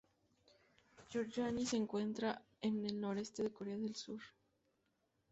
Gyeonggi 1.11 1.63
se 1.67 1.77
encuentra 1.77 2.43
en 2.59 2.83
el 2.87 2.99
noroeste 2.99 3.43
de 3.43 3.53
Corea 3.53 3.77
del 3.77 3.93
Sur. 3.95 4.19